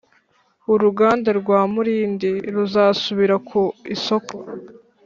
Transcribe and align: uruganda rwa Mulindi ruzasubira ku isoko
uruganda 0.73 1.29
rwa 1.39 1.59
Mulindi 1.71 2.31
ruzasubira 2.53 3.35
ku 3.49 3.61
isoko 3.95 4.35